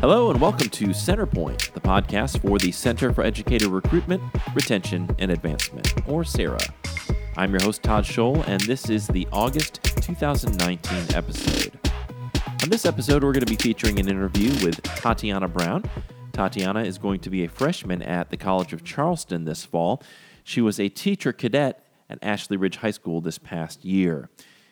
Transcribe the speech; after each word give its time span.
Hello, 0.00 0.30
and 0.30 0.40
welcome 0.40 0.68
to 0.68 0.86
Centerpoint, 0.90 1.72
the 1.72 1.80
podcast 1.80 2.40
for 2.40 2.56
the 2.56 2.70
Center 2.70 3.12
for 3.12 3.24
Educator 3.24 3.68
Recruitment, 3.68 4.22
Retention, 4.54 5.12
and 5.18 5.32
Advancement, 5.32 5.92
or 6.08 6.22
CERRA. 6.22 6.72
I'm 7.36 7.50
your 7.50 7.60
host, 7.64 7.82
Todd 7.82 8.04
Scholl, 8.04 8.46
and 8.46 8.60
this 8.60 8.90
is 8.90 9.08
the 9.08 9.26
August 9.32 9.82
2019 9.82 11.16
episode. 11.16 11.80
On 12.62 12.68
this 12.68 12.86
episode, 12.86 13.24
we're 13.24 13.32
going 13.32 13.44
to 13.44 13.50
be 13.50 13.56
featuring 13.56 13.98
an 13.98 14.08
interview 14.08 14.50
with 14.64 14.80
Tatiana 14.84 15.48
Brown. 15.48 15.82
Tatiana 16.32 16.84
is 16.84 16.96
going 16.96 17.18
to 17.18 17.28
be 17.28 17.42
a 17.42 17.48
freshman 17.48 18.00
at 18.00 18.30
the 18.30 18.36
College 18.36 18.72
of 18.72 18.84
Charleston 18.84 19.46
this 19.46 19.64
fall. 19.64 20.00
She 20.44 20.60
was 20.60 20.78
a 20.78 20.88
teacher 20.88 21.32
cadet 21.32 21.84
at 22.08 22.20
Ashley 22.22 22.56
Ridge 22.56 22.76
High 22.76 22.92
School 22.92 23.20
this 23.20 23.38
past 23.38 23.84
year. 23.84 24.30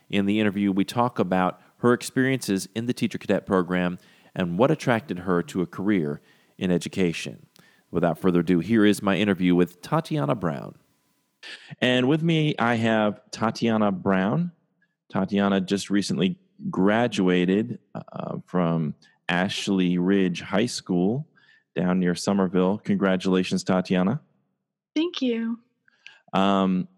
In 0.08 0.26
the 0.26 0.38
interview, 0.38 0.70
we 0.70 0.84
talk 0.84 1.18
about 1.18 1.60
her 1.78 1.92
experiences 1.92 2.68
in 2.76 2.86
the 2.86 2.92
teacher 2.92 3.18
cadet 3.18 3.44
program 3.44 3.98
and 4.36 4.58
what 4.58 4.70
attracted 4.70 5.20
her 5.20 5.42
to 5.42 5.62
a 5.62 5.66
career 5.66 6.20
in 6.58 6.70
education. 6.70 7.46
Without 7.90 8.18
further 8.18 8.40
ado, 8.40 8.60
here 8.60 8.84
is 8.84 9.02
my 9.02 9.16
interview 9.16 9.54
with 9.54 9.80
Tatiana 9.80 10.34
Brown. 10.34 10.76
And 11.80 12.06
with 12.08 12.22
me, 12.22 12.54
I 12.58 12.74
have 12.74 13.20
Tatiana 13.30 13.90
Brown. 13.90 14.52
Tatiana 15.08 15.60
just 15.60 15.88
recently 15.88 16.38
graduated 16.70 17.78
uh, 17.94 18.38
from 18.46 18.94
Ashley 19.28 19.98
Ridge 19.98 20.42
High 20.42 20.66
School 20.66 21.26
down 21.74 22.00
near 22.00 22.14
Summerville. 22.14 22.78
Congratulations, 22.78 23.64
Tatiana. 23.64 24.20
Thank 24.94 25.22
you. 25.22 25.58
Um, 26.32 26.88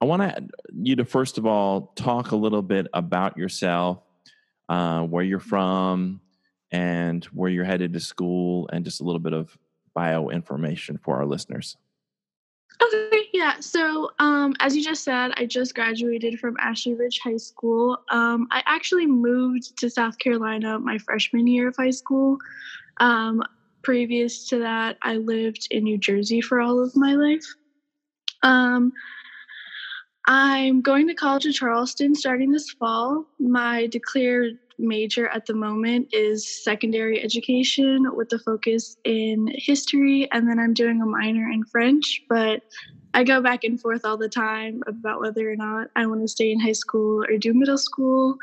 I 0.00 0.04
want 0.04 0.50
you 0.74 0.96
to 0.96 1.04
first 1.04 1.38
of 1.38 1.46
all 1.46 1.92
talk 1.94 2.32
a 2.32 2.36
little 2.36 2.62
bit 2.62 2.88
about 2.92 3.38
yourself, 3.38 4.02
uh, 4.68 5.02
where 5.02 5.22
you're 5.22 5.38
from, 5.38 6.20
and 6.72 7.24
where 7.26 7.50
you're 7.50 7.64
headed 7.64 7.92
to 7.92 8.00
school, 8.00 8.68
and 8.72 8.84
just 8.84 9.00
a 9.00 9.04
little 9.04 9.20
bit 9.20 9.34
of 9.34 9.56
bio 9.94 10.30
information 10.30 10.98
for 10.98 11.16
our 11.16 11.26
listeners. 11.26 11.76
Okay, 12.82 13.28
yeah. 13.32 13.60
So, 13.60 14.10
um, 14.18 14.54
as 14.60 14.74
you 14.74 14.82
just 14.82 15.04
said, 15.04 15.32
I 15.36 15.46
just 15.46 15.74
graduated 15.74 16.40
from 16.40 16.56
Ashley 16.58 16.94
Ridge 16.94 17.20
High 17.22 17.36
School. 17.36 17.98
Um, 18.10 18.48
I 18.50 18.62
actually 18.66 19.06
moved 19.06 19.78
to 19.78 19.90
South 19.90 20.18
Carolina 20.18 20.78
my 20.78 20.98
freshman 20.98 21.46
year 21.46 21.68
of 21.68 21.76
high 21.76 21.90
school. 21.90 22.38
Um, 22.96 23.42
previous 23.82 24.48
to 24.48 24.58
that, 24.60 24.96
I 25.02 25.16
lived 25.16 25.68
in 25.70 25.84
New 25.84 25.98
Jersey 25.98 26.40
for 26.40 26.60
all 26.60 26.82
of 26.82 26.96
my 26.96 27.14
life. 27.14 27.44
Um, 28.42 28.92
I'm 30.26 30.80
going 30.80 31.08
to 31.08 31.14
college 31.14 31.46
in 31.46 31.52
Charleston 31.52 32.14
starting 32.14 32.52
this 32.52 32.70
fall. 32.70 33.26
My 33.38 33.86
declared 33.88 34.58
major 34.78 35.28
at 35.28 35.46
the 35.46 35.54
moment 35.54 36.08
is 36.12 36.62
secondary 36.62 37.22
education 37.22 38.06
with 38.14 38.32
a 38.32 38.38
focus 38.38 38.96
in 39.04 39.48
history, 39.54 40.28
and 40.32 40.48
then 40.48 40.58
I'm 40.58 40.74
doing 40.74 41.00
a 41.00 41.06
minor 41.06 41.50
in 41.50 41.64
French. 41.64 42.22
But 42.28 42.62
I 43.14 43.24
go 43.24 43.40
back 43.40 43.64
and 43.64 43.80
forth 43.80 44.04
all 44.04 44.16
the 44.16 44.28
time 44.28 44.82
about 44.86 45.20
whether 45.20 45.50
or 45.50 45.56
not 45.56 45.88
I 45.96 46.06
want 46.06 46.22
to 46.22 46.28
stay 46.28 46.50
in 46.50 46.60
high 46.60 46.72
school 46.72 47.24
or 47.24 47.36
do 47.36 47.52
middle 47.52 47.78
school. 47.78 48.36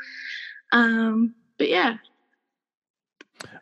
Um, 0.72 1.34
but 1.58 1.68
yeah. 1.68 1.96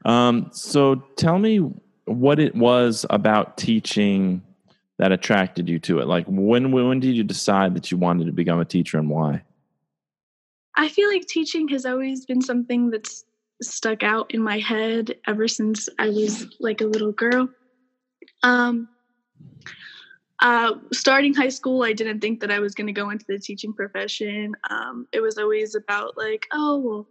Um, 0.04 0.50
so 0.52 0.96
tell 1.16 1.38
me 1.38 1.58
what 2.04 2.38
it 2.38 2.54
was 2.54 3.06
about 3.10 3.56
teaching 3.56 4.42
that 4.98 5.12
attracted 5.12 5.68
you 5.68 5.78
to 5.78 6.00
it. 6.00 6.08
Like 6.08 6.26
when 6.26 6.72
when 6.72 7.00
did 7.00 7.16
you 7.16 7.24
decide 7.24 7.74
that 7.74 7.90
you 7.90 7.96
wanted 7.96 8.26
to 8.26 8.32
become 8.32 8.60
a 8.60 8.64
teacher 8.64 8.98
and 8.98 9.08
why? 9.08 9.42
I 10.78 10.88
feel 10.88 11.08
like 11.08 11.26
teaching 11.26 11.66
has 11.68 11.84
always 11.84 12.24
been 12.24 12.40
something 12.40 12.90
that's 12.90 13.24
stuck 13.60 14.04
out 14.04 14.32
in 14.32 14.40
my 14.40 14.60
head 14.60 15.16
ever 15.26 15.48
since 15.48 15.88
I 15.98 16.08
was 16.08 16.46
like 16.60 16.80
a 16.80 16.86
little 16.86 17.10
girl. 17.10 17.48
Um, 18.44 18.88
uh, 20.40 20.74
starting 20.92 21.34
high 21.34 21.48
school, 21.48 21.82
I 21.82 21.92
didn't 21.92 22.20
think 22.20 22.38
that 22.40 22.52
I 22.52 22.60
was 22.60 22.76
going 22.76 22.86
to 22.86 22.92
go 22.92 23.10
into 23.10 23.24
the 23.28 23.40
teaching 23.40 23.72
profession. 23.72 24.54
Um, 24.70 25.08
it 25.10 25.20
was 25.20 25.36
always 25.36 25.74
about 25.74 26.16
like, 26.16 26.46
oh, 26.52 26.78
well, 26.78 27.08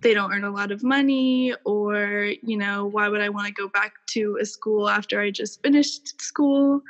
they 0.00 0.14
don't 0.14 0.32
earn 0.32 0.44
a 0.44 0.50
lot 0.50 0.72
of 0.72 0.82
money, 0.82 1.52
or 1.66 2.32
you 2.42 2.56
know, 2.56 2.86
why 2.86 3.10
would 3.10 3.20
I 3.20 3.28
want 3.28 3.46
to 3.46 3.52
go 3.52 3.68
back 3.68 3.92
to 4.12 4.38
a 4.40 4.46
school 4.46 4.88
after 4.88 5.20
I 5.20 5.30
just 5.30 5.62
finished 5.62 6.18
school? 6.18 6.80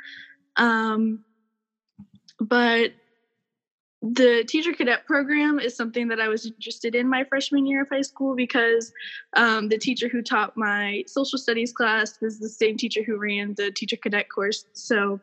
Um, 0.55 1.19
but 2.39 2.91
the 4.03 4.43
teacher 4.43 4.73
cadet 4.73 5.05
program 5.05 5.59
is 5.59 5.77
something 5.77 6.09
that 6.09 6.19
I 6.19 6.27
was 6.27 6.45
interested 6.45 6.93
in 6.93 7.07
my 7.07 7.23
freshman 7.23 7.65
year 7.65 7.83
of 7.83 7.89
high 7.89 8.01
school 8.01 8.35
because 8.35 8.91
um, 9.37 9.69
the 9.69 9.77
teacher 9.77 10.09
who 10.09 10.21
taught 10.21 10.57
my 10.57 11.05
social 11.07 11.39
studies 11.39 11.71
class 11.71 12.19
was 12.19 12.37
the 12.37 12.49
same 12.49 12.75
teacher 12.75 13.01
who 13.01 13.17
ran 13.17 13.53
the 13.55 13.71
teacher 13.71 13.95
cadet 13.95 14.27
course. 14.29 14.65
So 14.73 15.21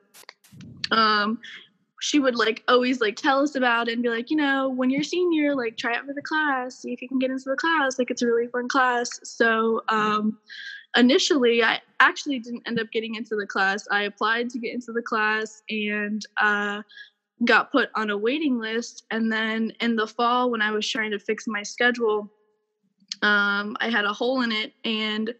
um, 0.90 1.40
she 2.00 2.18
would 2.18 2.36
like 2.36 2.64
always 2.68 3.02
like 3.02 3.16
tell 3.16 3.42
us 3.42 3.54
about 3.54 3.88
it 3.88 3.92
and 3.92 4.02
be 4.02 4.08
like, 4.08 4.30
you 4.30 4.36
know, 4.36 4.70
when 4.70 4.88
you're 4.88 5.02
senior, 5.02 5.54
like 5.54 5.76
try 5.76 5.94
out 5.94 6.06
for 6.06 6.14
the 6.14 6.22
class, 6.22 6.78
see 6.78 6.94
if 6.94 7.02
you 7.02 7.08
can 7.08 7.18
get 7.18 7.30
into 7.30 7.50
the 7.50 7.56
class. 7.56 7.98
Like 7.98 8.10
it's 8.10 8.22
a 8.22 8.26
really 8.26 8.46
fun 8.46 8.66
class. 8.66 9.10
So 9.24 9.82
um, 9.88 10.38
initially, 10.96 11.62
I 11.62 11.80
actually 12.00 12.38
didn't 12.38 12.62
end 12.66 12.80
up 12.80 12.90
getting 12.92 13.16
into 13.16 13.36
the 13.36 13.46
class. 13.46 13.86
I 13.90 14.04
applied 14.04 14.48
to 14.50 14.58
get 14.58 14.72
into 14.72 14.92
the 14.92 15.02
class 15.02 15.62
and 15.68 16.24
uh, 16.40 16.80
got 17.44 17.72
put 17.72 17.90
on 17.94 18.10
a 18.10 18.16
waiting 18.16 18.58
list. 18.58 19.04
And 19.10 19.32
then 19.32 19.72
in 19.80 19.96
the 19.96 20.06
fall, 20.06 20.50
when 20.50 20.62
I 20.62 20.70
was 20.70 20.88
trying 20.88 21.10
to 21.12 21.18
fix 21.18 21.46
my 21.46 21.62
schedule, 21.62 22.30
um, 23.22 23.76
I 23.80 23.90
had 23.90 24.04
a 24.04 24.12
hole 24.12 24.42
in 24.42 24.52
it. 24.52 24.72
And 24.84 25.34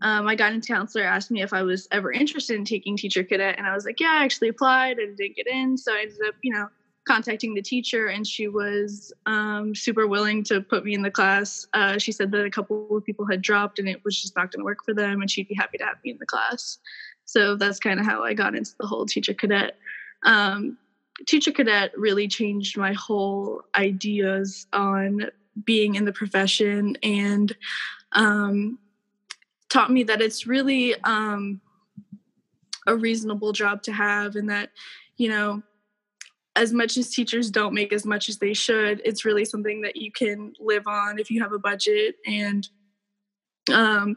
um, 0.00 0.24
my 0.24 0.34
guidance 0.34 0.66
counselor 0.66 1.04
asked 1.04 1.30
me 1.30 1.42
if 1.42 1.52
I 1.52 1.62
was 1.62 1.88
ever 1.90 2.12
interested 2.12 2.56
in 2.56 2.64
taking 2.64 2.96
teacher 2.96 3.24
cadet. 3.24 3.56
And 3.58 3.66
I 3.66 3.74
was 3.74 3.84
like, 3.84 4.00
yeah, 4.00 4.16
I 4.18 4.24
actually 4.24 4.48
applied 4.48 4.98
and 4.98 5.16
didn't 5.16 5.36
get 5.36 5.46
in. 5.46 5.76
So 5.76 5.92
I 5.92 6.02
ended 6.02 6.18
up, 6.26 6.34
you 6.42 6.52
know, 6.52 6.68
contacting 7.06 7.54
the 7.54 7.62
teacher 7.62 8.08
and 8.08 8.26
she 8.26 8.48
was 8.48 9.12
um, 9.26 9.74
super 9.74 10.06
willing 10.06 10.44
to 10.44 10.60
put 10.60 10.84
me 10.84 10.94
in 10.94 11.02
the 11.02 11.10
class. 11.10 11.66
Uh, 11.72 11.98
she 11.98 12.12
said 12.12 12.30
that 12.30 12.44
a 12.44 12.50
couple 12.50 12.96
of 12.96 13.04
people 13.04 13.26
had 13.26 13.40
dropped 13.40 13.78
and 13.78 13.88
it 13.88 14.04
was 14.04 14.20
just 14.20 14.36
not 14.36 14.52
going 14.52 14.60
to 14.60 14.64
work 14.64 14.84
for 14.84 14.92
them 14.92 15.22
and 15.22 15.30
she'd 15.30 15.48
be 15.48 15.54
happy 15.54 15.78
to 15.78 15.84
have 15.84 15.96
me 16.04 16.10
in 16.10 16.18
the 16.18 16.26
class. 16.26 16.78
So 17.24 17.56
that's 17.56 17.78
kind 17.78 17.98
of 17.98 18.06
how 18.06 18.22
I 18.22 18.34
got 18.34 18.54
into 18.54 18.72
the 18.78 18.86
whole 18.86 19.06
teacher 19.06 19.34
cadet. 19.34 19.78
Um, 20.24 20.76
teacher 21.26 21.52
cadet 21.52 21.92
really 21.96 22.28
changed 22.28 22.76
my 22.76 22.92
whole 22.92 23.62
ideas 23.76 24.66
on 24.72 25.30
being 25.64 25.96
in 25.96 26.04
the 26.04 26.12
profession 26.12 26.96
and 27.02 27.56
um, 28.12 28.78
taught 29.68 29.90
me 29.90 30.02
that 30.04 30.20
it's 30.20 30.46
really 30.46 30.94
um, 31.02 31.60
a 32.86 32.96
reasonable 32.96 33.52
job 33.52 33.82
to 33.82 33.92
have 33.92 34.36
and 34.36 34.48
that 34.48 34.70
you 35.16 35.28
know 35.28 35.62
as 36.56 36.72
much 36.72 36.96
as 36.96 37.10
teachers 37.10 37.50
don't 37.50 37.74
make 37.74 37.92
as 37.92 38.04
much 38.04 38.28
as 38.28 38.38
they 38.38 38.54
should 38.54 39.00
it's 39.04 39.24
really 39.24 39.44
something 39.44 39.82
that 39.82 39.96
you 39.96 40.10
can 40.10 40.52
live 40.58 40.86
on 40.86 41.18
if 41.18 41.30
you 41.30 41.42
have 41.42 41.52
a 41.52 41.58
budget 41.58 42.16
and 42.26 42.68
um, 43.72 44.16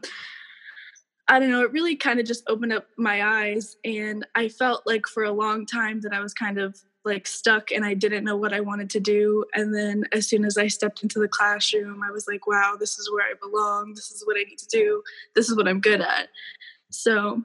I 1.28 1.38
don't 1.38 1.50
know, 1.50 1.62
it 1.62 1.72
really 1.72 1.96
kind 1.96 2.20
of 2.20 2.26
just 2.26 2.44
opened 2.48 2.72
up 2.72 2.86
my 2.98 3.24
eyes. 3.24 3.76
And 3.84 4.26
I 4.34 4.48
felt 4.48 4.82
like 4.86 5.06
for 5.06 5.24
a 5.24 5.32
long 5.32 5.66
time 5.66 6.00
that 6.00 6.12
I 6.12 6.20
was 6.20 6.34
kind 6.34 6.58
of 6.58 6.78
like 7.04 7.26
stuck 7.26 7.70
and 7.72 7.84
I 7.84 7.94
didn't 7.94 8.24
know 8.24 8.36
what 8.36 8.52
I 8.52 8.60
wanted 8.60 8.90
to 8.90 9.00
do. 9.00 9.44
And 9.54 9.74
then 9.74 10.04
as 10.12 10.28
soon 10.28 10.44
as 10.44 10.56
I 10.56 10.68
stepped 10.68 11.02
into 11.02 11.18
the 11.18 11.28
classroom, 11.28 12.02
I 12.02 12.10
was 12.10 12.26
like, 12.28 12.46
wow, 12.46 12.76
this 12.78 12.98
is 12.98 13.10
where 13.10 13.24
I 13.24 13.34
belong. 13.40 13.94
This 13.94 14.10
is 14.10 14.24
what 14.24 14.36
I 14.36 14.44
need 14.44 14.58
to 14.58 14.68
do. 14.68 15.02
This 15.34 15.48
is 15.48 15.56
what 15.56 15.66
I'm 15.66 15.80
good 15.80 16.00
at. 16.00 16.28
So 16.90 17.42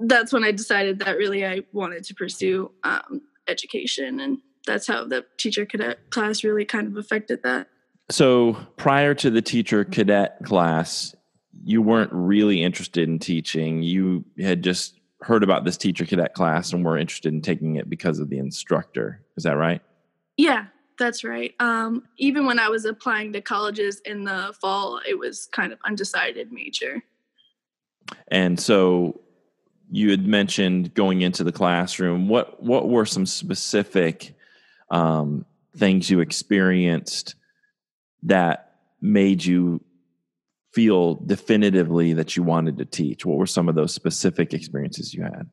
that's 0.00 0.32
when 0.32 0.44
I 0.44 0.52
decided 0.52 1.00
that 1.00 1.16
really 1.16 1.46
I 1.46 1.62
wanted 1.72 2.04
to 2.04 2.14
pursue 2.14 2.70
um, 2.82 3.22
education. 3.46 4.20
And 4.20 4.38
that's 4.66 4.86
how 4.86 5.04
the 5.04 5.24
teacher 5.38 5.64
cadet 5.64 6.10
class 6.10 6.42
really 6.42 6.64
kind 6.64 6.86
of 6.86 6.96
affected 6.96 7.42
that. 7.44 7.68
So 8.10 8.56
prior 8.76 9.14
to 9.14 9.30
the 9.30 9.42
teacher 9.42 9.84
cadet 9.84 10.38
class, 10.44 11.14
you 11.64 11.82
weren't 11.82 12.12
really 12.12 12.62
interested 12.62 13.08
in 13.08 13.18
teaching. 13.18 13.82
You 13.82 14.24
had 14.40 14.62
just 14.62 14.97
heard 15.20 15.42
about 15.42 15.64
this 15.64 15.76
teacher 15.76 16.04
cadet 16.04 16.34
class 16.34 16.72
and 16.72 16.84
were 16.84 16.96
interested 16.96 17.32
in 17.32 17.42
taking 17.42 17.76
it 17.76 17.90
because 17.90 18.18
of 18.18 18.30
the 18.30 18.38
instructor. 18.38 19.20
Is 19.36 19.44
that 19.44 19.56
right? 19.56 19.80
Yeah, 20.36 20.66
that's 20.98 21.24
right. 21.24 21.54
Um, 21.60 22.04
even 22.16 22.46
when 22.46 22.58
I 22.58 22.68
was 22.68 22.84
applying 22.84 23.32
to 23.32 23.40
colleges 23.40 24.00
in 24.04 24.24
the 24.24 24.54
fall, 24.60 25.00
it 25.08 25.18
was 25.18 25.46
kind 25.52 25.72
of 25.72 25.78
undecided 25.84 26.52
major. 26.52 27.02
And 28.28 28.58
so 28.58 29.20
you 29.90 30.10
had 30.10 30.26
mentioned 30.26 30.94
going 30.94 31.22
into 31.22 31.44
the 31.44 31.52
classroom. 31.52 32.28
What 32.28 32.62
what 32.62 32.88
were 32.88 33.06
some 33.06 33.26
specific 33.26 34.34
um, 34.90 35.44
things 35.76 36.10
you 36.10 36.20
experienced 36.20 37.34
that 38.24 38.76
made 39.00 39.44
you 39.44 39.80
feel 40.72 41.14
definitively 41.14 42.12
that 42.12 42.36
you 42.36 42.42
wanted 42.42 42.78
to 42.78 42.84
teach? 42.84 43.24
What 43.24 43.38
were 43.38 43.46
some 43.46 43.68
of 43.68 43.74
those 43.74 43.94
specific 43.94 44.54
experiences 44.54 45.14
you 45.14 45.22
had? 45.22 45.48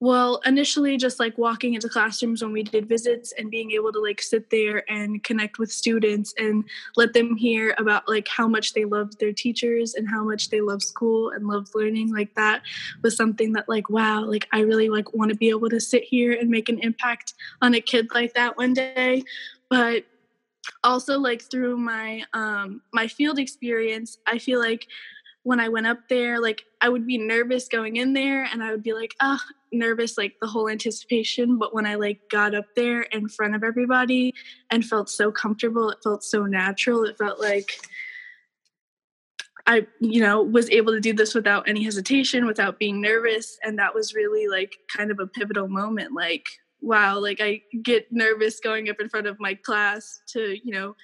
well, 0.00 0.40
initially, 0.46 0.96
just 0.96 1.18
like 1.18 1.36
walking 1.38 1.74
into 1.74 1.88
classrooms 1.88 2.40
when 2.40 2.52
we 2.52 2.62
did 2.62 2.88
visits 2.88 3.32
and 3.36 3.50
being 3.50 3.72
able 3.72 3.92
to 3.92 3.98
like 3.98 4.22
sit 4.22 4.48
there 4.50 4.88
and 4.88 5.24
connect 5.24 5.58
with 5.58 5.72
students 5.72 6.32
and 6.38 6.64
let 6.96 7.14
them 7.14 7.36
hear 7.36 7.74
about 7.78 8.06
like 8.06 8.28
how 8.28 8.46
much 8.46 8.74
they 8.74 8.84
loved 8.84 9.18
their 9.18 9.32
teachers 9.32 9.94
and 9.94 10.08
how 10.08 10.22
much 10.22 10.50
they 10.50 10.60
love 10.60 10.84
school 10.84 11.30
and 11.30 11.48
love 11.48 11.68
learning, 11.74 12.12
like 12.12 12.32
that 12.36 12.62
was 13.02 13.16
something 13.16 13.52
that 13.54 13.68
like 13.68 13.90
wow, 13.90 14.24
like 14.24 14.46
I 14.52 14.60
really 14.60 14.88
like 14.88 15.12
want 15.14 15.32
to 15.32 15.36
be 15.36 15.50
able 15.50 15.68
to 15.70 15.80
sit 15.80 16.04
here 16.04 16.32
and 16.32 16.48
make 16.48 16.68
an 16.68 16.78
impact 16.78 17.34
on 17.60 17.74
a 17.74 17.80
kid 17.80 18.08
like 18.14 18.34
that 18.34 18.56
one 18.56 18.74
day. 18.74 19.24
But 19.68 20.04
also 20.84 21.18
like 21.18 21.42
through 21.50 21.76
my 21.76 22.22
um 22.32 22.82
my 22.92 23.06
field 23.06 23.38
experience, 23.38 24.18
I 24.26 24.38
feel 24.38 24.60
like 24.60 24.86
when 25.42 25.60
I 25.60 25.68
went 25.68 25.86
up 25.86 26.00
there, 26.08 26.40
like 26.40 26.62
I 26.82 26.88
would 26.88 27.06
be 27.06 27.16
nervous 27.16 27.68
going 27.68 27.96
in 27.96 28.12
there 28.12 28.44
and 28.44 28.62
I 28.62 28.70
would 28.70 28.82
be 28.82 28.92
like, 28.92 29.14
oh, 29.20 29.40
nervous, 29.72 30.18
like 30.18 30.34
the 30.40 30.46
whole 30.46 30.68
anticipation. 30.68 31.58
But 31.58 31.74
when 31.74 31.86
I 31.86 31.94
like 31.94 32.20
got 32.30 32.54
up 32.54 32.66
there 32.76 33.02
in 33.02 33.28
front 33.28 33.54
of 33.54 33.64
everybody 33.64 34.34
and 34.70 34.84
felt 34.84 35.08
so 35.08 35.32
comfortable, 35.32 35.90
it 35.90 35.98
felt 36.02 36.22
so 36.22 36.44
natural. 36.44 37.04
It 37.04 37.16
felt 37.16 37.40
like 37.40 37.72
I, 39.66 39.86
you 40.00 40.20
know, 40.20 40.42
was 40.42 40.70
able 40.70 40.92
to 40.92 41.00
do 41.00 41.12
this 41.12 41.34
without 41.34 41.68
any 41.68 41.84
hesitation, 41.84 42.46
without 42.46 42.78
being 42.78 43.00
nervous. 43.00 43.58
And 43.62 43.78
that 43.78 43.94
was 43.94 44.14
really 44.14 44.48
like 44.48 44.76
kind 44.94 45.10
of 45.10 45.20
a 45.20 45.26
pivotal 45.26 45.68
moment. 45.68 46.12
Like, 46.12 46.46
wow, 46.80 47.18
like 47.18 47.40
I 47.40 47.62
get 47.82 48.12
nervous 48.12 48.60
going 48.60 48.88
up 48.88 49.00
in 49.00 49.08
front 49.08 49.26
of 49.26 49.40
my 49.40 49.54
class 49.54 50.20
to, 50.28 50.56
you 50.64 50.72
know, 50.72 50.94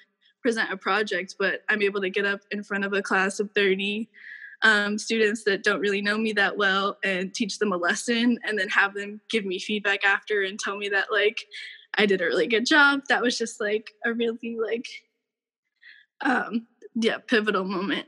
present 0.41 0.71
a 0.71 0.77
project, 0.77 1.35
but 1.39 1.61
I'm 1.69 1.81
able 1.81 2.01
to 2.01 2.09
get 2.09 2.25
up 2.25 2.41
in 2.51 2.63
front 2.63 2.85
of 2.85 2.93
a 2.93 3.01
class 3.01 3.39
of 3.39 3.49
30 3.55 4.07
um, 4.61 4.97
students 4.97 5.43
that 5.43 5.63
don't 5.63 5.79
really 5.79 6.01
know 6.01 6.17
me 6.17 6.33
that 6.33 6.57
well 6.57 6.97
and 7.03 7.33
teach 7.33 7.59
them 7.59 7.73
a 7.73 7.77
lesson 7.77 8.39
and 8.43 8.57
then 8.57 8.69
have 8.69 8.93
them 8.93 9.21
give 9.29 9.45
me 9.45 9.59
feedback 9.59 10.05
after 10.05 10.43
and 10.43 10.59
tell 10.59 10.77
me 10.77 10.89
that 10.89 11.11
like 11.11 11.45
I 11.97 12.05
did 12.05 12.21
a 12.21 12.25
really 12.25 12.47
good 12.47 12.65
job. 12.65 13.01
That 13.09 13.21
was 13.21 13.37
just 13.37 13.59
like 13.59 13.91
a 14.05 14.13
really 14.13 14.57
like 14.61 14.87
um 16.21 16.67
yeah, 16.95 17.17
pivotal 17.17 17.65
moment. 17.65 18.07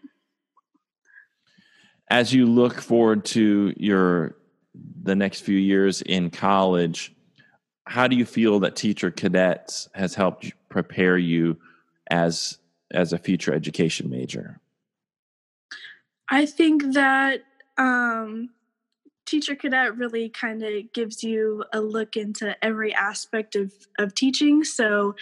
As 2.10 2.34
you 2.34 2.46
look 2.46 2.82
forward 2.82 3.26
to 3.26 3.74
your 3.76 4.38
the 5.04 5.16
next 5.16 5.42
few 5.42 5.58
years 5.58 6.02
in 6.02 6.30
college, 6.30 7.14
how 7.88 8.08
do 8.08 8.16
you 8.16 8.26
feel 8.26 8.60
that 8.60 8.76
teacher 8.76 9.12
cadets 9.12 9.90
has 9.94 10.14
helped 10.14 10.52
prepare 10.70 11.18
you 11.18 11.58
as 12.10 12.60
as 12.92 13.14
a 13.14 13.18
future 13.18 13.54
education 13.54 14.10
major? 14.10 14.60
I 16.30 16.46
think 16.46 16.94
that 16.94 17.42
um, 17.78 18.50
Teacher 19.26 19.56
Cadet 19.56 19.98
really 19.98 20.30
kind 20.30 20.64
of 20.64 20.92
gives 20.94 21.24
you 21.24 21.64
a 21.74 21.82
look 21.82 22.16
into 22.16 22.56
every 22.64 22.94
aspect 22.94 23.56
of, 23.56 23.74
of 24.00 24.14
teaching. 24.14 24.64
So, 24.64 25.16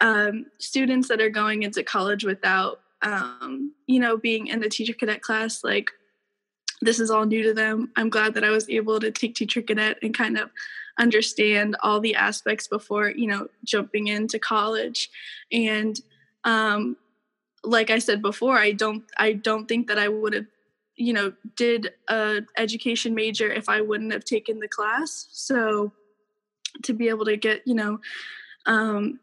um, 0.00 0.46
students 0.58 1.08
that 1.08 1.20
are 1.20 1.30
going 1.30 1.64
into 1.64 1.82
college 1.82 2.24
without, 2.24 2.80
um, 3.02 3.72
you 3.86 3.98
know, 3.98 4.16
being 4.16 4.46
in 4.46 4.60
the 4.60 4.68
Teacher 4.68 4.92
Cadet 4.92 5.22
class, 5.22 5.64
like 5.64 5.90
this 6.80 7.00
is 7.00 7.10
all 7.10 7.26
new 7.26 7.42
to 7.42 7.54
them. 7.54 7.90
I'm 7.96 8.10
glad 8.10 8.34
that 8.34 8.44
I 8.44 8.50
was 8.50 8.68
able 8.68 9.00
to 9.00 9.10
take 9.10 9.34
Teacher 9.34 9.62
Cadet 9.62 9.98
and 10.02 10.16
kind 10.16 10.38
of 10.38 10.50
understand 10.98 11.76
all 11.82 12.00
the 12.00 12.14
aspects 12.14 12.66
before, 12.66 13.10
you 13.10 13.26
know, 13.26 13.48
jumping 13.64 14.08
into 14.08 14.38
college. 14.38 15.10
And 15.50 15.98
um, 16.44 16.96
like 17.64 17.90
I 17.90 17.98
said 17.98 18.22
before, 18.22 18.58
I 18.58 18.72
don't 18.72 19.04
I 19.16 19.32
don't 19.32 19.66
think 19.66 19.88
that 19.88 19.98
I 19.98 20.08
would 20.08 20.34
have 20.34 20.46
you 20.96 21.12
know 21.12 21.32
did 21.56 21.92
a 22.08 22.42
education 22.56 23.14
major 23.14 23.50
if 23.50 23.68
I 23.68 23.80
wouldn't 23.80 24.12
have 24.12 24.24
taken 24.24 24.58
the 24.58 24.68
class. 24.68 25.28
So 25.30 25.92
to 26.82 26.92
be 26.92 27.08
able 27.08 27.24
to 27.24 27.36
get 27.36 27.62
you 27.66 27.74
know 27.74 28.00
um, 28.66 29.20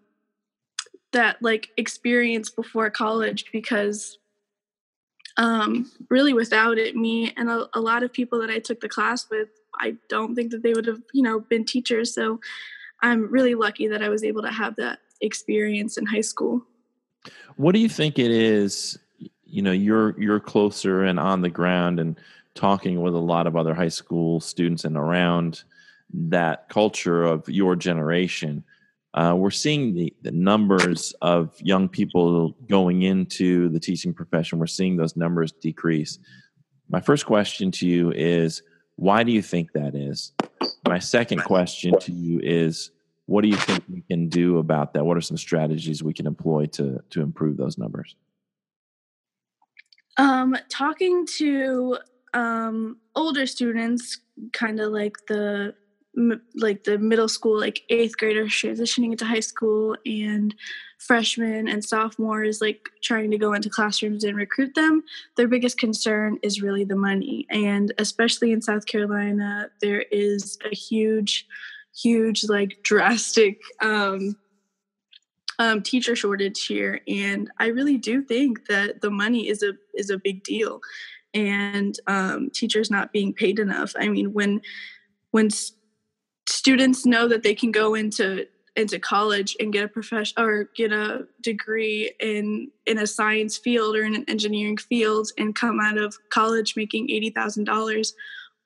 that 1.12 1.42
like 1.42 1.70
experience 1.78 2.50
before 2.50 2.90
college 2.90 3.46
because 3.52 4.18
um, 5.38 5.92
really 6.10 6.34
without 6.34 6.78
it 6.78 6.96
me 6.96 7.34
and 7.36 7.50
a, 7.50 7.68
a 7.74 7.80
lot 7.80 8.04
of 8.04 8.14
people 8.14 8.40
that 8.40 8.50
I 8.50 8.60
took 8.60 8.80
the 8.80 8.90
class 8.90 9.30
with 9.30 9.50
I 9.80 9.96
don't 10.10 10.36
think 10.36 10.52
that 10.52 10.64
they 10.64 10.74
would 10.74 10.88
have 10.88 11.02
you 11.14 11.24
know 11.24 11.40
been 11.40 11.66
teachers. 11.66 12.14
So 12.14 12.40
I'm 13.02 13.30
really 13.32 13.56
lucky 13.56 13.88
that 13.88 14.02
I 14.02 14.10
was 14.10 14.24
able 14.24 14.42
to 14.44 14.52
have 14.52 14.76
that 14.78 15.00
experience 15.22 15.98
in 15.98 16.06
high 16.06 16.22
school. 16.22 16.62
What 17.58 17.74
do 17.74 17.80
you 17.80 17.90
think 17.90 18.20
it 18.20 18.32
is? 18.32 18.98
You 19.46 19.62
know, 19.62 19.72
you're 19.72 20.20
you're 20.20 20.40
closer 20.40 21.04
and 21.04 21.20
on 21.20 21.42
the 21.42 21.50
ground 21.50 22.00
and 22.00 22.20
talking 22.54 23.02
with 23.02 23.14
a 23.14 23.20
lot 23.20 23.48
of 23.48 23.56
other 23.56 23.74
high 23.74 23.90
school 23.90 24.40
students 24.40 24.86
and 24.86 24.98
around 24.98 25.64
that 26.14 26.70
culture 26.70 27.24
of 27.24 27.48
your 27.50 27.76
generation. 27.76 28.64
Uh, 29.14 29.34
we're 29.36 29.52
seeing 29.52 29.94
the, 29.94 30.14
the 30.24 30.32
numbers 30.32 31.14
of 31.22 31.54
young 31.62 31.88
people 31.88 32.52
going 32.68 33.04
into 33.04 33.70
the 33.70 33.80
teaching 33.80 34.14
profession. 34.14 34.60
We're 34.60 34.68
seeing 34.68 34.98
those 34.98 35.16
numbers 35.16 35.54
decrease. 35.54 36.20
My 36.90 37.00
first 37.00 37.26
question 37.26 37.72
to 37.72 37.88
you 37.88 38.12
is 38.12 38.62
why 38.96 39.24
do 39.24 39.32
you 39.32 39.42
think 39.42 39.74
that 39.74 39.96
is? 39.96 40.32
My 40.88 41.00
second 41.00 41.44
question 41.44 41.98
to 42.00 42.12
you 42.12 42.40
is 42.42 42.92
what 43.26 43.42
do 43.42 43.48
you 43.48 43.56
think 43.56 43.84
we 43.90 44.02
can 44.02 44.30
do 44.30 44.60
about 44.60 44.94
that? 44.94 45.06
What 45.06 45.18
are 45.18 45.22
some 45.22 45.38
strategies 45.38 46.04
we 46.04 46.14
can 46.14 46.28
employ 46.28 46.68
to 46.68 47.02
to 47.10 47.22
improve 47.22 47.58
those 47.58 47.78
numbers? 47.78 48.16
Um, 50.18 50.56
talking 50.70 51.26
to 51.38 51.98
um, 52.34 52.98
older 53.16 53.46
students, 53.46 54.20
kind 54.54 54.80
of 54.80 54.92
like 54.92 55.16
the 55.28 55.76
like 56.56 56.84
the 56.84 56.98
middle 56.98 57.28
school, 57.28 57.60
like 57.60 57.84
eighth 57.90 58.18
graders 58.18 58.52
transitioning 58.52 59.12
into 59.12 59.26
high 59.26 59.40
school, 59.40 59.96
and 60.06 60.56
freshmen 60.98 61.68
and 61.68 61.84
sophomores, 61.84 62.62
like 62.62 62.90
trying 63.02 63.32
to 63.32 63.38
go 63.38 63.54
into 63.54 63.70
classrooms 63.70 64.24
and 64.24 64.38
recruit 64.38 64.74
them. 64.76 65.04
Their 65.36 65.48
biggest 65.48 65.78
concern 65.78 66.40
is 66.42 66.62
really 66.62 66.84
the 66.84 66.96
money, 66.96 67.46
and 67.50 67.94
especially 67.98 68.52
in 68.52 68.62
South 68.62 68.86
Carolina, 68.86 69.70
there 69.82 70.02
is 70.12 70.58
a 70.70 70.76
huge 70.76 71.48
huge 71.96 72.44
like 72.46 72.78
drastic 72.84 73.62
um, 73.82 74.36
um, 75.60 75.82
teacher 75.82 76.16
shortage 76.16 76.66
here. 76.66 77.02
And 77.08 77.50
i 77.60 77.68
really 77.68 77.98
do 77.98 78.22
think 78.22 78.68
that 78.68 79.02
the 79.02 79.12
money 79.12 79.48
is 79.48 79.64
a 79.64 79.74
is 79.94 80.10
a 80.10 80.18
big 80.18 80.44
deal. 80.44 80.82
And 81.34 82.00
um, 82.08 82.50
teachers 82.52 82.90
not 82.90 83.12
being 83.12 83.34
paid 83.34 83.60
enough. 83.60 83.94
I 83.98 84.08
mean 84.08 84.34
when 84.34 84.62
when 85.32 85.50
students 86.48 87.06
know 87.06 87.28
that 87.28 87.44
they 87.44 87.56
can 87.56 87.72
go 87.72 87.96
into 87.96 88.46
into 88.76 89.00
college 89.00 89.56
and 89.60 89.72
get 89.72 89.86
a 89.86 89.88
profession 89.88 90.34
or 90.38 90.70
get 90.76 90.92
a 90.92 91.26
degree 91.42 92.12
in 92.20 92.70
in 92.86 92.98
a 92.98 93.08
science 93.08 93.58
field 93.58 93.96
or 93.96 94.04
in 94.04 94.16
an 94.16 94.26
engineering 94.28 94.78
field 94.78 95.30
and 95.38 95.56
come 95.56 95.80
out 95.80 95.98
of 95.98 96.18
college 96.30 96.76
making 96.76 97.08
$80,000 97.08 98.14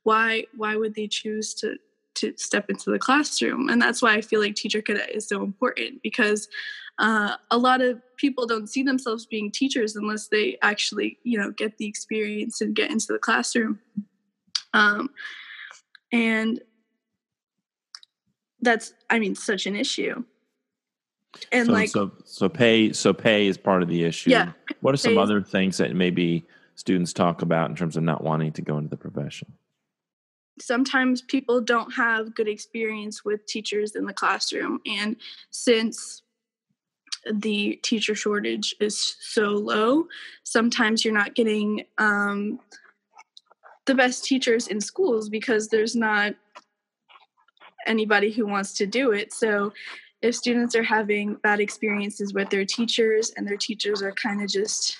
why 0.03 0.45
why 0.55 0.75
would 0.75 0.95
they 0.95 1.07
choose 1.07 1.53
to 1.55 1.77
to 2.15 2.33
step 2.37 2.69
into 2.69 2.89
the 2.89 2.99
classroom. 2.99 3.69
And 3.69 3.81
that's 3.81 4.01
why 4.01 4.15
I 4.15 4.21
feel 4.21 4.41
like 4.41 4.55
teacher 4.55 4.81
cadet 4.81 5.15
is 5.15 5.27
so 5.27 5.41
important 5.41 6.01
because 6.03 6.49
uh, 6.97 7.35
a 7.49 7.57
lot 7.57 7.81
of 7.81 8.01
people 8.17 8.45
don't 8.45 8.67
see 8.67 8.83
themselves 8.83 9.25
being 9.25 9.51
teachers 9.51 9.95
unless 9.95 10.27
they 10.27 10.57
actually, 10.61 11.17
you 11.23 11.39
know, 11.39 11.51
get 11.51 11.77
the 11.77 11.85
experience 11.85 12.59
and 12.59 12.75
get 12.75 12.91
into 12.91 13.07
the 13.09 13.19
classroom. 13.19 13.79
Um, 14.73 15.09
and 16.11 16.59
that's, 18.61 18.93
I 19.09 19.19
mean, 19.19 19.35
such 19.35 19.65
an 19.65 19.75
issue. 19.75 20.23
And 21.51 21.67
so, 21.67 21.71
like, 21.71 21.89
so, 21.89 22.11
so 22.25 22.49
pay, 22.49 22.91
so 22.91 23.13
pay 23.13 23.47
is 23.47 23.57
part 23.57 23.83
of 23.83 23.89
the 23.89 24.03
issue. 24.03 24.31
Yeah. 24.31 24.51
What 24.81 24.93
are 24.93 24.97
some 24.97 25.17
other 25.17 25.41
things 25.41 25.77
that 25.77 25.95
maybe 25.95 26.45
students 26.75 27.13
talk 27.13 27.41
about 27.41 27.69
in 27.69 27.75
terms 27.75 27.97
of 27.97 28.03
not 28.03 28.23
wanting 28.23 28.51
to 28.53 28.61
go 28.61 28.77
into 28.77 28.89
the 28.89 28.97
profession? 28.97 29.53
sometimes 30.61 31.21
people 31.21 31.61
don't 31.61 31.91
have 31.93 32.35
good 32.35 32.47
experience 32.47 33.23
with 33.23 33.45
teachers 33.45 33.95
in 33.95 34.05
the 34.05 34.13
classroom 34.13 34.79
and 34.85 35.15
since 35.51 36.21
the 37.33 37.79
teacher 37.83 38.15
shortage 38.15 38.75
is 38.79 39.17
so 39.19 39.49
low 39.49 40.05
sometimes 40.43 41.03
you're 41.03 41.13
not 41.13 41.35
getting 41.35 41.83
um, 41.97 42.59
the 43.85 43.95
best 43.95 44.23
teachers 44.23 44.67
in 44.67 44.79
schools 44.79 45.29
because 45.29 45.67
there's 45.67 45.95
not 45.95 46.33
anybody 47.89 48.31
who 48.31 48.45
wants 48.45 48.73
to 48.73 48.85
do 48.85 49.11
it 49.11 49.33
so 49.33 49.73
if 50.21 50.35
students 50.35 50.75
are 50.75 50.83
having 50.83 51.35
bad 51.35 51.59
experiences 51.59 52.33
with 52.33 52.49
their 52.49 52.65
teachers 52.65 53.31
and 53.35 53.47
their 53.47 53.57
teachers 53.57 54.01
are 54.01 54.11
kind 54.13 54.41
of 54.41 54.49
just 54.49 54.97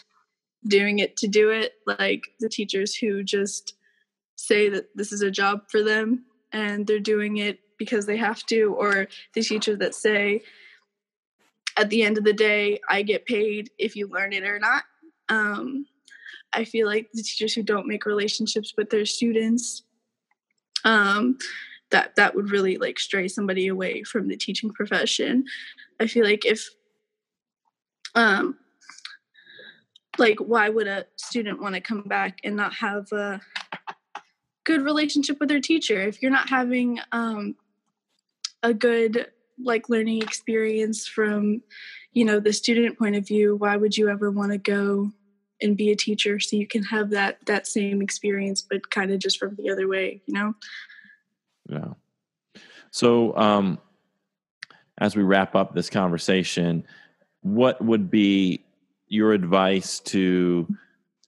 doing 0.68 1.00
it 1.00 1.16
to 1.18 1.28
do 1.28 1.50
it 1.50 1.74
like 1.86 2.24
the 2.40 2.50
teachers 2.50 2.96
who 2.96 3.24
just 3.24 3.76
say 4.36 4.70
that 4.70 4.88
this 4.96 5.12
is 5.12 5.22
a 5.22 5.32
job 5.32 5.62
for 5.70 5.84
them 5.84 6.26
and 6.52 6.88
they're 6.88 7.00
doing 7.00 7.38
it 7.38 7.60
because 7.78 8.06
they 8.06 8.18
have 8.18 8.46
to, 8.48 8.76
or 8.78 9.08
the 9.34 9.42
teachers 9.42 9.80
that 9.80 9.96
say, 9.96 10.42
at 11.78 11.90
the 11.90 12.04
end 12.04 12.18
of 12.18 12.24
the 12.24 12.34
day, 12.34 12.80
I 12.90 13.02
get 13.02 13.26
paid 13.26 13.70
if 13.80 13.96
you 13.96 14.08
learn 14.08 14.34
it 14.34 14.44
or 14.44 14.60
not. 14.60 14.84
Um, 15.30 15.86
I 16.52 16.66
feel 16.66 16.88
like 16.88 17.10
the 17.14 17.24
teachers 17.24 17.54
who 17.54 17.64
don't 17.64 17.88
make 17.88 18.06
relationships 18.06 18.74
with 18.78 18.90
their 18.90 19.06
students, 19.06 19.84
um, 20.84 21.38
that 21.92 22.16
that 22.16 22.36
would 22.36 22.52
really 22.52 22.78
like 22.78 23.00
stray 23.00 23.28
somebody 23.28 23.68
away 23.68 24.04
from 24.04 24.28
the 24.28 24.38
teaching 24.38 24.72
profession. 24.72 25.46
I 26.00 26.08
feel 26.08 26.24
like 26.24 26.46
if 26.46 26.70
um 28.16 28.58
like 30.18 30.40
why 30.40 30.70
would 30.70 30.88
a 30.88 31.06
student 31.16 31.62
want 31.62 31.76
to 31.76 31.82
come 31.82 32.04
back 32.04 32.40
and 32.44 32.56
not 32.56 32.74
have 32.76 33.12
a 33.12 33.42
good 34.66 34.82
relationship 34.82 35.40
with 35.40 35.50
their 35.50 35.62
teacher? 35.62 36.02
If 36.02 36.22
you're 36.22 36.32
not 36.32 36.50
having 36.50 37.00
um 37.12 37.56
a 38.64 38.74
good 38.74 39.28
like 39.64 39.90
learning 39.90 40.22
experience 40.22 41.08
from 41.08 41.62
you 42.14 42.26
know 42.26 42.40
the 42.40 42.54
student 42.54 42.98
point 42.98 43.16
of 43.16 43.28
view 43.28 43.56
why 43.56 43.76
would 43.76 43.98
you 43.98 44.10
ever 44.10 44.32
want 44.32 44.52
to 44.52 44.58
go 44.58 45.12
and 45.62 45.76
be 45.76 45.92
a 45.92 45.96
teacher 45.96 46.40
so 46.40 46.56
you 46.56 46.68
can 46.68 46.84
have 46.84 47.10
that 47.10 47.38
that 47.46 47.68
same 47.68 48.02
experience 48.02 48.66
but 48.68 48.90
kind 48.90 49.12
of 49.12 49.20
just 49.20 49.38
from 49.38 49.56
the 49.56 49.70
other 49.70 49.88
way 49.88 50.22
you 50.26 50.34
know 50.34 50.54
yeah. 51.70 51.94
So 52.92 53.36
um 53.38 53.80
as 54.98 55.16
we 55.16 55.24
wrap 55.24 55.56
up 55.56 55.74
this 55.74 55.90
conversation 55.90 56.86
what 57.42 57.82
would 57.84 58.12
be 58.12 58.66
your 59.08 59.32
advice 59.32 60.00
to 60.00 60.68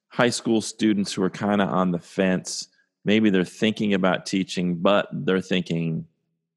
high 0.10 0.30
school 0.30 0.60
students 0.62 1.14
who 1.14 1.24
are 1.24 1.30
kind 1.30 1.62
of 1.62 1.70
on 1.70 1.92
the 1.92 2.00
fence? 2.00 2.68
Maybe 3.06 3.30
they're 3.30 3.46
thinking 3.46 3.94
about 3.94 4.26
teaching 4.26 4.76
but 4.76 5.08
they're 5.12 5.42
thinking 5.42 6.06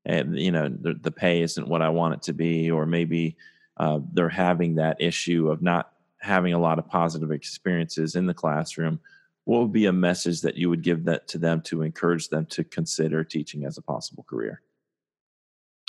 and 0.06 0.38
you 0.38 0.50
know 0.50 0.68
the, 0.68 0.94
the 0.94 1.10
pay 1.10 1.42
isn't 1.42 1.68
what 1.68 1.82
i 1.82 1.88
want 1.88 2.14
it 2.14 2.22
to 2.22 2.32
be 2.32 2.70
or 2.70 2.86
maybe 2.86 3.36
uh, 3.76 3.98
they're 4.12 4.28
having 4.28 4.76
that 4.76 5.00
issue 5.00 5.50
of 5.50 5.60
not 5.60 5.92
having 6.20 6.54
a 6.54 6.58
lot 6.58 6.78
of 6.78 6.88
positive 6.88 7.32
experiences 7.32 8.14
in 8.14 8.26
the 8.26 8.34
classroom 8.34 9.00
what 9.44 9.60
would 9.60 9.72
be 9.72 9.86
a 9.86 9.92
message 9.92 10.40
that 10.40 10.56
you 10.56 10.70
would 10.70 10.82
give 10.82 11.04
that 11.04 11.28
to 11.28 11.38
them 11.38 11.60
to 11.62 11.82
encourage 11.82 12.28
them 12.28 12.46
to 12.46 12.64
consider 12.64 13.22
teaching 13.24 13.64
as 13.64 13.76
a 13.76 13.82
possible 13.82 14.24
career? 14.28 14.62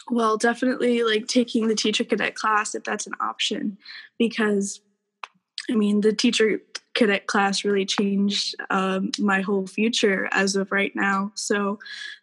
Well 0.10 0.38
definitely 0.38 1.04
like 1.04 1.28
taking 1.28 1.68
the 1.68 1.76
teacher 1.76 2.04
cadet 2.04 2.36
class 2.36 2.76
if 2.76 2.84
that's 2.84 3.08
an 3.08 3.14
option 3.20 3.78
because 4.20 4.82
i 5.68 5.74
mean 5.74 6.02
the 6.02 6.14
teacher 6.14 6.62
cadet 6.96 7.28
class 7.28 7.64
really 7.64 7.86
changed 7.86 8.56
um, 8.70 9.12
my 9.20 9.42
whole 9.42 9.68
future 9.68 10.28
as 10.32 10.56
of 10.56 10.72
right 10.72 10.96
now. 10.96 11.32
So 11.36 11.78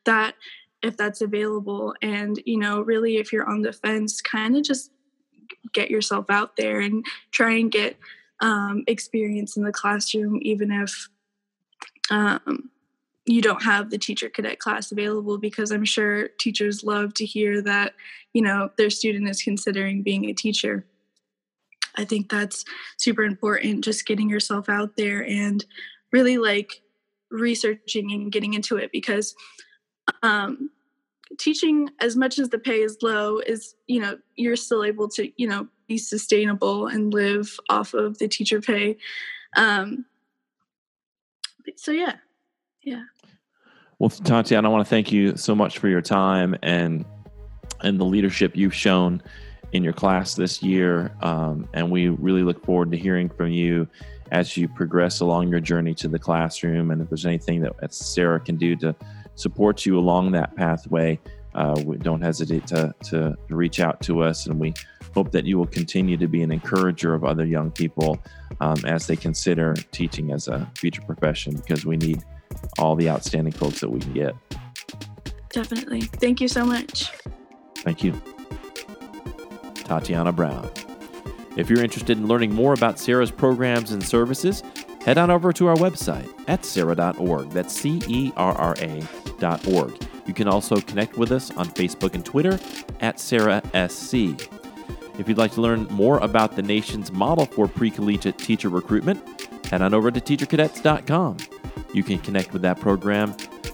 that 0.04 0.34
if 0.82 0.96
that's 0.96 1.20
available 1.20 1.94
and 2.02 2.42
you 2.44 2.58
know 2.58 2.80
really 2.80 3.18
if 3.18 3.32
you're 3.32 3.48
on 3.48 3.62
the 3.62 3.72
fence 3.72 4.20
kind 4.20 4.56
of 4.56 4.64
just 4.64 4.90
get 5.72 5.90
yourself 5.90 6.28
out 6.28 6.56
there 6.56 6.80
and 6.80 7.04
try 7.30 7.52
and 7.52 7.70
get 7.70 7.96
um, 8.40 8.82
experience 8.88 9.56
in 9.56 9.62
the 9.62 9.70
classroom, 9.70 10.40
even 10.42 10.72
if 10.72 11.08
um, 12.12 12.71
you 13.25 13.40
don't 13.40 13.62
have 13.62 13.88
the 13.90 13.99
teacher 13.99 14.28
cadet 14.28 14.59
class 14.59 14.92
available, 14.92 15.38
because 15.38 15.71
I'm 15.71 15.85
sure 15.85 16.28
teachers 16.38 16.85
love 16.85 17.14
to 17.14 17.25
hear 17.25 17.62
that, 17.62 17.95
you 18.35 18.42
know, 18.42 18.71
their 18.76 18.90
student 18.90 19.28
is 19.28 19.42
considering 19.42 20.02
being 20.02 20.26
a 20.26 20.35
teacher. 20.35 20.87
I 21.97 22.04
think 22.04 22.31
that's 22.31 22.64
super 22.99 23.23
important, 23.23 23.85
just 23.85 24.07
getting 24.07 24.28
yourself 24.28 24.69
out 24.69 24.97
there 24.97 25.25
and 25.26 25.64
really 26.12 26.37
like 26.37 26.83
researching 27.31 28.12
and 28.12 28.31
getting 28.31 28.52
into 28.52 28.76
it 28.76 28.90
because 28.92 29.35
um, 30.23 30.71
teaching 31.38 31.88
as 32.00 32.14
much 32.14 32.38
as 32.38 32.50
the 32.50 32.59
pay 32.59 32.83
is 32.83 32.99
low 33.00 33.38
is 33.38 33.75
you 33.87 34.00
know 34.00 34.19
you're 34.37 34.57
still 34.57 34.85
able 34.85 35.09
to 35.09 35.33
you 35.40 35.49
know 35.49 35.66
be 35.88 35.97
sustainable 35.97 36.87
and 36.88 37.14
live 37.14 37.59
off 37.71 37.95
of 37.95 38.19
the 38.19 38.28
teacher 38.28 38.61
pay 38.61 38.97
um 39.57 40.04
so 41.76 41.90
yeah 41.90 42.14
yeah 42.83 43.02
well 43.99 44.11
tatiana 44.11 44.69
i 44.69 44.71
want 44.71 44.85
to 44.85 44.88
thank 44.88 45.12
you 45.12 45.37
so 45.37 45.54
much 45.54 45.78
for 45.78 45.88
your 45.88 46.02
time 46.02 46.57
and 46.62 47.04
and 47.83 47.99
the 47.99 48.04
leadership 48.04 48.57
you've 48.57 48.75
shown 48.75 49.23
in 49.73 49.83
your 49.83 49.92
class 49.92 50.35
this 50.35 50.62
year 50.62 51.16
um, 51.23 51.66
and 51.73 51.90
we 51.90 52.09
really 52.09 52.42
look 52.42 52.64
forward 52.64 52.90
to 52.90 52.97
hearing 52.97 53.28
from 53.28 53.50
you 53.50 53.88
as 54.31 54.57
you 54.57 54.69
progress 54.69 55.21
along 55.21 55.49
your 55.49 55.61
journey 55.61 55.95
to 55.95 56.09
the 56.09 56.19
classroom 56.19 56.90
and 56.90 57.00
if 57.00 57.09
there's 57.09 57.26
anything 57.26 57.61
that 57.61 57.75
CERRA 57.90 58.45
can 58.45 58.57
do 58.57 58.76
to 58.76 58.95
support 59.35 59.87
you 59.87 59.99
along 59.99 60.33
that 60.33 60.54
pathway, 60.57 61.19
uh, 61.54 61.75
don't 61.99 62.23
hesitate 62.23 62.66
to, 62.66 62.95
to 63.04 63.37
reach 63.49 63.81
out 63.81 64.00
to 64.02 64.23
us. 64.23 64.47
And 64.47 64.59
we 64.59 64.73
hope 65.14 65.33
that 65.33 65.45
you 65.45 65.59
will 65.59 65.66
continue 65.66 66.16
to 66.16 66.26
be 66.26 66.42
an 66.42 66.50
encourager 66.50 67.14
of 67.14 67.25
other 67.25 67.45
young 67.45 67.71
people 67.71 68.19
um, 68.61 68.76
as 68.85 69.07
they 69.07 69.16
consider 69.16 69.75
teaching 69.92 70.33
as 70.33 70.49
a 70.49 70.71
future 70.76 71.02
profession 71.02 71.57
because 71.57 71.85
we 71.85 71.97
need 71.97 72.23
all 72.78 72.97
the 72.97 73.09
outstanding 73.09 73.52
folks 73.52 73.81
that 73.81 73.90
we 73.90 74.00
can 74.00 74.12
get. 74.12 74.35
Definitely. 75.50 76.02
Thank 76.02 76.40
you 76.40 76.49
so 76.49 76.64
much. 76.64 77.11
Thank 77.76 78.02
you. 78.02 78.21
Tatiana 79.75 80.33
Brown. 80.33 80.71
If 81.57 81.69
you're 81.69 81.83
interested 81.83 82.16
in 82.16 82.26
learning 82.28 82.54
more 82.54 82.73
about 82.73 82.97
CERRA's 82.97 83.31
programs 83.31 83.92
and 83.92 84.02
services, 84.02 84.62
head 85.04 85.19
on 85.19 85.31
over 85.31 85.52
to 85.52 85.66
our 85.66 85.76
website 85.76 86.33
at 86.49 86.64
cerra.org. 86.64 87.50
That's 87.50 87.75
C 87.75 88.00
E 88.09 88.33
R 88.37 88.54
R 88.54 88.75
A.org. 88.78 90.07
You 90.26 90.35
can 90.35 90.49
also 90.49 90.76
connect 90.76 91.19
with 91.19 91.33
us 91.33 91.50
on 91.57 91.66
Facebook 91.66 92.14
and 92.14 92.25
Twitter 92.25 92.59
at 93.00 93.16
CERRASC. 93.16 94.62
If 95.19 95.28
you'd 95.28 95.38
like 95.38 95.52
to 95.52 95.61
learn 95.61 95.85
more 95.90 96.19
about 96.19 96.57
the 96.57 96.62
nation's 96.62 97.12
model 97.12 97.47
for 97.47 97.69
pre 97.69 97.90
collegiate 97.90 98.38
teacher 98.38 98.69
recruitment, 98.69 99.23
head 99.66 99.83
on 99.83 99.95
over 99.95 100.11
to 100.11 100.21
teachercadets.com. 100.21 101.37
You 101.92 102.02
can 102.02 102.19
connect 102.19 102.52
with 102.52 102.62
that 102.62 102.81
program 102.81 103.31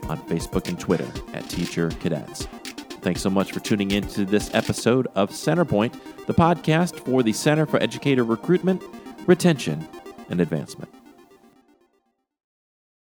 on 0.08 0.18
Facebook 0.28 0.68
and 0.68 0.78
Twitter 0.78 1.08
at 1.34 1.48
Teacher 1.48 1.90
Cadets. 2.00 2.46
Thanks 3.00 3.20
so 3.20 3.30
much 3.30 3.52
for 3.52 3.60
tuning 3.60 3.92
in 3.92 4.06
to 4.08 4.24
this 4.24 4.52
episode 4.54 5.06
of 5.14 5.30
Centerpoint, 5.30 5.98
the 6.26 6.34
podcast 6.34 6.98
for 7.00 7.22
the 7.22 7.32
Center 7.32 7.66
for 7.66 7.80
Educator 7.80 8.24
Recruitment, 8.24 8.82
Retention, 9.26 9.86
and 10.30 10.40
Advancement. 10.40 10.97